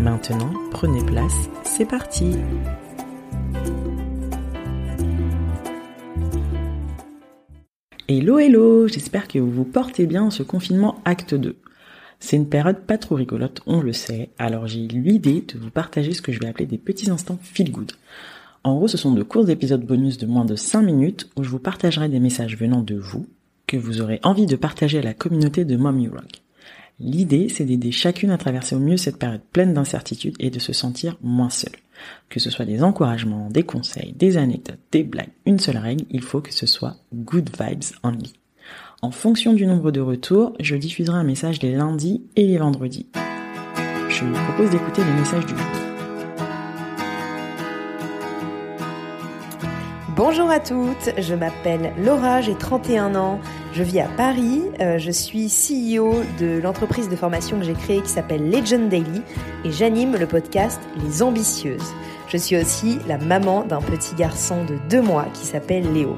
Maintenant, 0.00 0.52
prenez 0.70 1.04
place, 1.04 1.50
c'est 1.64 1.84
parti 1.84 2.36
Hello 8.06 8.38
hello, 8.38 8.86
j'espère 8.86 9.26
que 9.26 9.40
vous 9.40 9.50
vous 9.50 9.64
portez 9.64 10.06
bien 10.06 10.22
en 10.22 10.30
ce 10.30 10.44
confinement 10.44 11.00
acte 11.04 11.34
2. 11.34 11.56
C'est 12.20 12.36
une 12.36 12.48
période 12.48 12.78
pas 12.86 12.96
trop 12.96 13.16
rigolote, 13.16 13.60
on 13.66 13.80
le 13.80 13.92
sait, 13.92 14.30
alors 14.38 14.68
j'ai 14.68 14.86
l'idée 14.86 15.44
de 15.52 15.58
vous 15.58 15.70
partager 15.70 16.12
ce 16.12 16.22
que 16.22 16.30
je 16.30 16.38
vais 16.38 16.46
appeler 16.46 16.66
des 16.66 16.78
petits 16.78 17.10
instants 17.10 17.38
feel 17.42 17.72
good. 17.72 17.90
En 18.62 18.76
gros, 18.76 18.86
ce 18.86 18.96
sont 18.96 19.12
de 19.12 19.24
courts 19.24 19.50
épisodes 19.50 19.84
bonus 19.84 20.16
de 20.16 20.26
moins 20.26 20.44
de 20.44 20.54
5 20.54 20.82
minutes 20.82 21.28
où 21.36 21.42
je 21.42 21.50
vous 21.50 21.58
partagerai 21.58 22.08
des 22.08 22.20
messages 22.20 22.56
venant 22.56 22.82
de 22.82 22.94
vous, 22.94 23.26
que 23.66 23.76
vous 23.76 24.00
aurez 24.00 24.20
envie 24.22 24.46
de 24.46 24.56
partager 24.56 24.98
à 24.98 25.02
la 25.02 25.14
communauté 25.14 25.64
de 25.64 25.76
Mommy 25.76 26.06
Rock. 26.06 26.42
L'idée, 27.00 27.48
c'est 27.48 27.64
d'aider 27.64 27.92
chacune 27.92 28.30
à 28.30 28.38
traverser 28.38 28.74
au 28.74 28.80
mieux 28.80 28.96
cette 28.96 29.18
période 29.18 29.42
pleine 29.52 29.72
d'incertitudes 29.72 30.36
et 30.40 30.50
de 30.50 30.58
se 30.58 30.72
sentir 30.72 31.16
moins 31.22 31.50
seule. 31.50 31.76
Que 32.28 32.40
ce 32.40 32.50
soit 32.50 32.64
des 32.64 32.82
encouragements, 32.82 33.50
des 33.50 33.62
conseils, 33.62 34.14
des 34.16 34.36
anecdotes, 34.36 34.78
des 34.90 35.04
blagues, 35.04 35.30
une 35.46 35.58
seule 35.58 35.78
règle, 35.78 36.04
il 36.10 36.22
faut 36.22 36.40
que 36.40 36.52
ce 36.52 36.66
soit 36.66 36.96
good 37.14 37.50
vibes 37.58 37.94
only. 38.02 38.32
En 39.00 39.12
fonction 39.12 39.52
du 39.52 39.64
nombre 39.64 39.92
de 39.92 40.00
retours, 40.00 40.54
je 40.58 40.74
diffuserai 40.74 41.18
un 41.18 41.24
message 41.24 41.62
les 41.62 41.72
lundis 41.72 42.22
et 42.34 42.46
les 42.46 42.58
vendredis. 42.58 43.06
Je 44.08 44.24
vous 44.24 44.44
propose 44.46 44.70
d'écouter 44.70 45.02
les 45.04 45.20
messages 45.20 45.46
du 45.46 45.56
jour. 45.56 45.87
Bonjour 50.18 50.50
à 50.50 50.58
toutes, 50.58 51.12
je 51.16 51.32
m'appelle 51.36 51.92
Laura, 51.96 52.40
j'ai 52.40 52.56
31 52.56 53.14
ans, 53.14 53.38
je 53.72 53.84
vis 53.84 54.00
à 54.00 54.08
Paris, 54.16 54.62
euh, 54.80 54.98
je 54.98 55.12
suis 55.12 55.46
CEO 55.46 56.24
de 56.40 56.58
l'entreprise 56.60 57.08
de 57.08 57.14
formation 57.14 57.56
que 57.56 57.64
j'ai 57.64 57.74
créée 57.74 58.02
qui 58.02 58.08
s'appelle 58.08 58.50
Legend 58.50 58.88
Daily 58.88 59.22
et 59.64 59.70
j'anime 59.70 60.16
le 60.16 60.26
podcast 60.26 60.80
Les 61.04 61.22
Ambitieuses. 61.22 61.94
Je 62.26 62.36
suis 62.36 62.56
aussi 62.56 62.98
la 63.06 63.16
maman 63.16 63.62
d'un 63.62 63.80
petit 63.80 64.16
garçon 64.16 64.64
de 64.64 64.76
deux 64.90 65.02
mois 65.02 65.26
qui 65.34 65.46
s'appelle 65.46 65.92
Léo. 65.92 66.16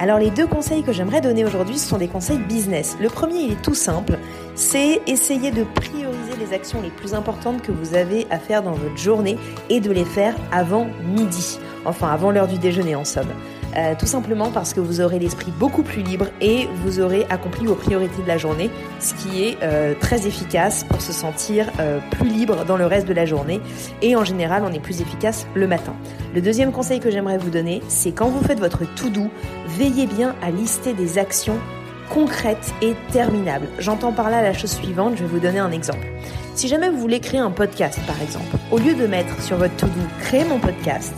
Alors 0.00 0.18
les 0.18 0.30
deux 0.30 0.46
conseils 0.46 0.82
que 0.82 0.92
j'aimerais 0.92 1.20
donner 1.20 1.44
aujourd'hui, 1.44 1.76
ce 1.76 1.88
sont 1.88 1.98
des 1.98 2.08
conseils 2.08 2.38
business. 2.38 2.96
Le 3.02 3.10
premier, 3.10 3.40
il 3.40 3.52
est 3.52 3.62
tout 3.62 3.74
simple, 3.74 4.16
c'est 4.54 5.02
essayer 5.06 5.50
de 5.50 5.64
prioriser 5.64 6.36
les 6.40 6.54
actions 6.54 6.80
les 6.80 6.88
plus 6.88 7.12
importantes 7.12 7.60
que 7.60 7.70
vous 7.70 7.94
avez 7.94 8.26
à 8.30 8.38
faire 8.38 8.62
dans 8.62 8.72
votre 8.72 8.96
journée 8.96 9.36
et 9.68 9.80
de 9.80 9.92
les 9.92 10.06
faire 10.06 10.34
avant 10.52 10.86
midi, 11.04 11.58
enfin 11.86 12.08
avant 12.08 12.30
l'heure 12.30 12.48
du 12.48 12.58
déjeuner 12.58 12.96
en 12.96 13.04
somme. 13.04 13.28
Euh, 13.76 13.94
tout 13.98 14.06
simplement 14.06 14.50
parce 14.50 14.72
que 14.72 14.80
vous 14.80 15.00
aurez 15.02 15.18
l'esprit 15.18 15.52
beaucoup 15.58 15.82
plus 15.82 16.02
libre 16.02 16.26
et 16.40 16.66
vous 16.82 17.00
aurez 17.00 17.26
accompli 17.28 17.66
vos 17.66 17.74
priorités 17.74 18.22
de 18.22 18.28
la 18.28 18.38
journée, 18.38 18.70
ce 19.00 19.12
qui 19.14 19.44
est 19.44 19.58
euh, 19.62 19.94
très 20.00 20.26
efficace 20.26 20.84
pour 20.84 21.02
se 21.02 21.12
sentir 21.12 21.70
euh, 21.78 21.98
plus 22.12 22.28
libre 22.28 22.64
dans 22.64 22.78
le 22.78 22.86
reste 22.86 23.06
de 23.06 23.12
la 23.12 23.26
journée. 23.26 23.60
Et 24.00 24.16
en 24.16 24.24
général, 24.24 24.62
on 24.64 24.72
est 24.72 24.80
plus 24.80 25.02
efficace 25.02 25.46
le 25.54 25.66
matin. 25.66 25.94
Le 26.34 26.40
deuxième 26.40 26.72
conseil 26.72 27.00
que 27.00 27.10
j'aimerais 27.10 27.36
vous 27.36 27.50
donner, 27.50 27.82
c'est 27.88 28.12
quand 28.12 28.28
vous 28.28 28.42
faites 28.42 28.60
votre 28.60 28.84
to-do, 28.94 29.28
veillez 29.66 30.06
bien 30.06 30.34
à 30.42 30.50
lister 30.50 30.94
des 30.94 31.18
actions 31.18 31.58
concrètes 32.08 32.72
et 32.80 32.94
terminables. 33.12 33.66
J'entends 33.78 34.12
par 34.12 34.30
là 34.30 34.40
la 34.40 34.54
chose 34.54 34.70
suivante, 34.70 35.14
je 35.16 35.22
vais 35.22 35.28
vous 35.28 35.40
donner 35.40 35.58
un 35.58 35.72
exemple. 35.72 36.06
Si 36.54 36.68
jamais 36.68 36.88
vous 36.88 36.98
voulez 36.98 37.20
créer 37.20 37.40
un 37.40 37.50
podcast 37.50 37.98
par 38.06 38.20
exemple, 38.22 38.56
au 38.70 38.78
lieu 38.78 38.94
de 38.94 39.06
mettre 39.06 39.42
sur 39.42 39.56
votre 39.56 39.76
to-do 39.76 40.00
créer 40.20 40.44
mon 40.44 40.58
podcast, 40.58 41.12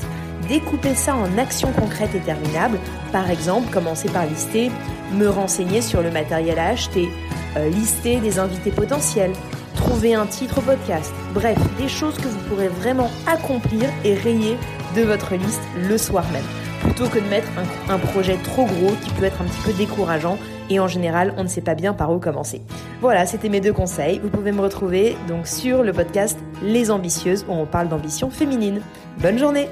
découpez 0.48 0.94
ça 0.94 1.14
en 1.14 1.38
actions 1.38 1.72
concrètes 1.72 2.14
et 2.14 2.20
terminables. 2.20 2.78
Par 3.12 3.30
exemple, 3.30 3.72
commencez 3.72 4.08
par 4.08 4.26
lister, 4.26 4.70
me 5.12 5.28
renseigner 5.28 5.80
sur 5.80 6.02
le 6.02 6.10
matériel 6.10 6.58
à 6.58 6.68
acheter, 6.68 7.08
euh, 7.56 7.68
lister 7.68 8.20
des 8.20 8.38
invités 8.38 8.70
potentiels, 8.70 9.32
trouver 9.76 10.14
un 10.14 10.26
titre 10.26 10.58
au 10.58 10.62
podcast. 10.62 11.12
Bref, 11.34 11.58
des 11.78 11.88
choses 11.88 12.16
que 12.16 12.28
vous 12.28 12.40
pourrez 12.48 12.68
vraiment 12.68 13.10
accomplir 13.26 13.88
et 14.04 14.14
rayer 14.14 14.56
de 14.96 15.02
votre 15.02 15.34
liste 15.34 15.62
le 15.76 15.98
soir 15.98 16.24
même. 16.32 16.44
Plutôt 16.82 17.08
que 17.08 17.18
de 17.18 17.28
mettre 17.28 17.48
un, 17.58 17.94
un 17.94 17.98
projet 17.98 18.36
trop 18.42 18.64
gros 18.64 18.94
qui 19.02 19.10
peut 19.10 19.24
être 19.24 19.42
un 19.42 19.44
petit 19.44 19.60
peu 19.64 19.72
décourageant 19.72 20.38
et 20.70 20.80
en 20.80 20.88
général, 20.88 21.34
on 21.36 21.44
ne 21.44 21.48
sait 21.48 21.60
pas 21.60 21.74
bien 21.74 21.94
par 21.94 22.12
où 22.12 22.18
commencer. 22.18 22.62
Voilà, 23.00 23.26
c'était 23.26 23.48
mes 23.48 23.60
deux 23.60 23.72
conseils. 23.72 24.20
Vous 24.22 24.28
pouvez 24.28 24.52
me 24.52 24.60
retrouver 24.60 25.16
donc 25.26 25.46
sur 25.46 25.82
le 25.82 25.92
podcast 25.92 26.38
Les 26.62 26.90
Ambitieuses 26.90 27.44
où 27.48 27.52
on 27.52 27.66
parle 27.66 27.88
d'ambition 27.88 28.30
féminine. 28.30 28.80
Bonne 29.18 29.38
journée 29.38 29.68